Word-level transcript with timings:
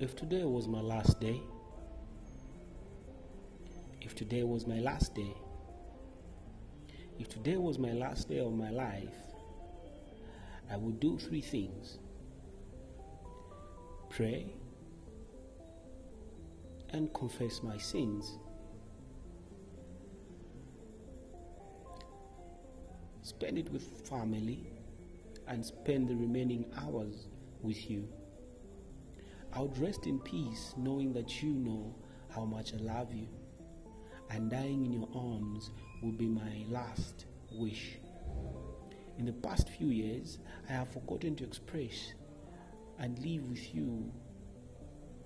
If 0.00 0.16
today 0.16 0.44
was 0.44 0.66
my 0.66 0.80
last 0.80 1.20
day, 1.20 1.40
if 4.00 4.14
today 4.14 4.42
was 4.42 4.66
my 4.66 4.80
last 4.80 5.14
day, 5.14 5.34
if 7.18 7.28
today 7.28 7.56
was 7.56 7.78
my 7.78 7.92
last 7.92 8.28
day 8.28 8.40
of 8.40 8.52
my 8.52 8.70
life, 8.70 9.14
I 10.68 10.76
would 10.76 10.98
do 10.98 11.18
three 11.18 11.40
things 11.40 11.98
pray 14.10 14.46
and 16.90 17.12
confess 17.14 17.62
my 17.62 17.76
sins. 17.76 18.38
Spend 23.22 23.58
it 23.58 23.72
with 23.72 24.08
family 24.08 24.70
and 25.48 25.64
spend 25.64 26.08
the 26.08 26.14
remaining 26.14 26.64
hours 26.76 27.26
with 27.62 27.90
you. 27.90 28.08
I 29.56 29.60
would 29.60 29.78
rest 29.78 30.08
in 30.08 30.18
peace 30.18 30.74
knowing 30.76 31.12
that 31.12 31.40
you 31.40 31.50
know 31.50 31.94
how 32.28 32.44
much 32.44 32.74
I 32.74 32.78
love 32.78 33.14
you, 33.14 33.28
and 34.30 34.50
dying 34.50 34.84
in 34.84 34.92
your 34.92 35.08
arms 35.14 35.70
will 36.02 36.12
be 36.12 36.26
my 36.26 36.64
last 36.68 37.26
wish. 37.52 37.98
In 39.16 39.26
the 39.26 39.32
past 39.32 39.68
few 39.68 39.88
years, 39.88 40.38
I 40.68 40.72
have 40.72 40.88
forgotten 40.88 41.36
to 41.36 41.44
express 41.44 42.14
and 42.98 43.16
live 43.20 43.44
with 43.48 43.72
you 43.72 44.12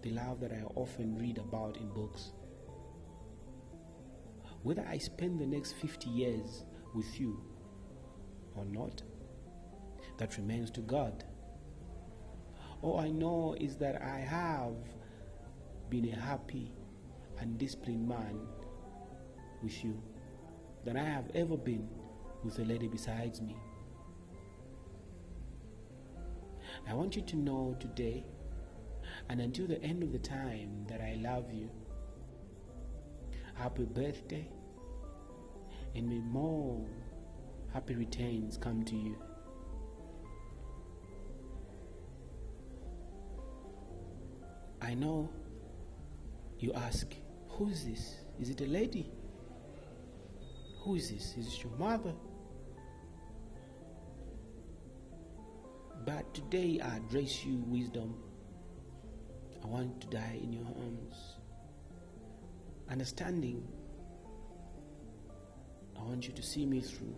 the 0.03 0.11
love 0.11 0.41
that 0.41 0.53
I 0.53 0.63
often 0.75 1.19
read 1.19 1.39
about 1.39 1.79
in 1.79 1.89
books. 1.89 2.33
Whether 4.63 4.85
I 4.87 4.99
spend 4.99 5.41
the 5.41 5.47
next 5.47 5.73
50 5.73 6.11
years 6.11 6.65
with 6.95 7.19
you 7.19 7.43
or 8.55 8.67
not, 8.67 9.03
that 10.19 10.37
remains 10.37 10.71
to 10.73 10.81
God. 10.81 11.25
All 12.81 13.01
I 13.01 13.11
know 13.11 13.57
is 13.59 13.77
that 13.77 14.01
I 14.01 14.19
have 14.19 14.75
been 15.91 16.09
a 16.09 16.15
happy 16.15 16.71
and 17.41 17.59
disciplined 17.59 18.09
man 18.09 18.39
with 19.63 19.85
you 19.85 20.01
than 20.85 20.97
I 20.97 21.05
have 21.05 21.31
ever 21.35 21.57
been 21.57 21.89
with 22.45 22.59
a 22.61 22.65
lady 22.65 22.87
besides 22.87 23.41
me. 23.41 23.57
I 26.89 26.95
want 26.95 27.17
you 27.17 27.23
to 27.23 27.37
know 27.37 27.77
today 27.81 28.25
and 29.29 29.41
until 29.41 29.67
the 29.67 29.83
end 29.83 30.03
of 30.03 30.13
the 30.13 30.19
time 30.19 30.87
that 30.89 31.01
I 31.01 31.19
love 31.21 31.53
you. 31.53 31.69
Happy 33.55 33.85
birthday 33.85 34.49
and 35.95 36.09
may 36.09 36.21
more 36.21 36.87
happy 37.73 37.95
returns 37.95 38.57
come 38.57 38.85
to 38.85 38.97
you. 38.97 39.17
I 44.89 44.95
know 44.95 45.29
you 46.59 46.73
ask, 46.73 47.13
who 47.51 47.69
is 47.69 47.85
this? 47.85 48.15
Is 48.41 48.49
it 48.49 48.63
a 48.63 48.65
lady? 48.65 49.11
Who 50.81 50.95
is 50.95 51.11
this? 51.11 51.35
Is 51.37 51.47
it 51.47 51.63
your 51.63 51.73
mother? 51.73 52.15
But 56.07 56.33
today 56.33 56.81
I 56.83 56.97
address 56.97 57.45
you, 57.45 57.63
wisdom. 57.67 58.15
I 59.63 59.67
want 59.67 60.01
to 60.01 60.07
die 60.07 60.41
in 60.43 60.55
your 60.55 60.65
arms. 60.65 61.37
Understanding, 62.91 63.69
I 65.99 66.03
want 66.03 66.27
you 66.27 66.33
to 66.33 66.43
see 66.43 66.65
me 66.65 66.81
through. 66.81 67.15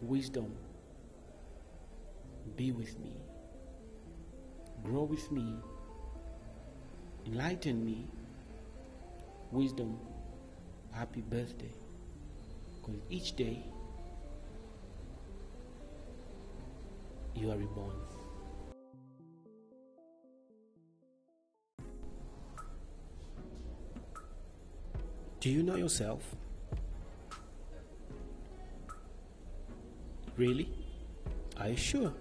Wisdom, 0.00 0.56
be 2.56 2.72
with 2.72 2.98
me. 2.98 3.20
Grow 4.84 5.04
with 5.04 5.32
me. 5.32 5.56
Enlighten 7.26 7.84
me. 7.84 8.06
Wisdom, 9.50 9.98
happy 10.92 11.22
birthday. 11.22 11.72
Because 12.74 13.00
each 13.08 13.34
day 13.36 13.62
you 17.34 17.50
are 17.50 17.56
reborn. 17.56 17.94
Do 25.40 25.50
you 25.50 25.62
know 25.62 25.76
yourself? 25.76 26.36
Really? 30.36 30.68
Are 31.58 31.68
you 31.68 31.76
sure? 31.76 32.12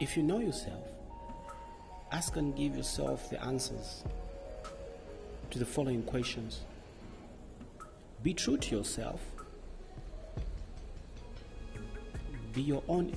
If 0.00 0.16
you 0.16 0.24
know 0.24 0.40
yourself, 0.40 0.88
ask 2.10 2.36
and 2.36 2.54
give 2.56 2.76
yourself 2.76 3.30
the 3.30 3.42
answers 3.44 4.02
to 5.50 5.58
the 5.58 5.64
following 5.64 6.02
questions. 6.02 6.62
Be 8.24 8.34
true 8.34 8.56
to 8.56 8.76
yourself. 8.76 9.20
Be 12.52 12.62
your 12.62 12.82
own 12.88 13.14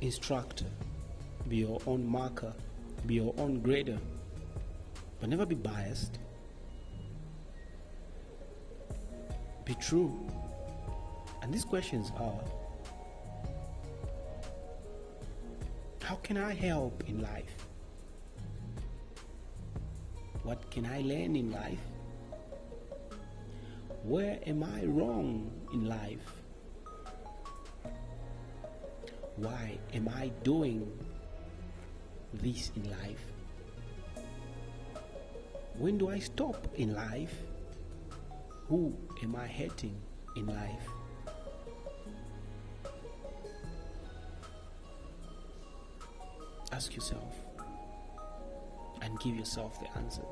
instructor. 0.00 0.66
Be 1.48 1.56
your 1.56 1.80
own 1.86 2.06
marker. 2.06 2.52
Be 3.06 3.14
your 3.14 3.34
own 3.38 3.60
grader. 3.60 3.98
But 5.20 5.28
never 5.28 5.44
be 5.44 5.56
biased. 5.56 6.18
Be 9.64 9.74
true. 9.74 10.16
And 11.42 11.52
these 11.52 11.64
questions 11.64 12.12
are 12.18 12.40
How 16.06 16.14
can 16.22 16.36
I 16.36 16.54
help 16.54 17.02
in 17.08 17.20
life? 17.20 17.66
What 20.44 20.70
can 20.70 20.86
I 20.86 21.00
learn 21.00 21.34
in 21.34 21.50
life? 21.50 21.82
Where 24.04 24.38
am 24.46 24.62
I 24.62 24.84
wrong 24.84 25.50
in 25.72 25.88
life? 25.88 26.30
Why 29.34 29.78
am 29.94 30.08
I 30.08 30.30
doing 30.44 30.96
this 32.34 32.70
in 32.76 32.88
life? 32.88 33.26
When 35.76 35.98
do 35.98 36.08
I 36.08 36.20
stop 36.20 36.68
in 36.76 36.94
life? 36.94 37.34
Who 38.68 38.94
am 39.24 39.34
I 39.34 39.48
hurting 39.48 40.00
in 40.36 40.46
life? 40.46 40.95
Ask 46.76 46.94
yourself 46.94 47.34
and 49.00 49.18
give 49.20 49.34
yourself 49.34 49.80
the 49.80 49.88
answers. 49.96 50.26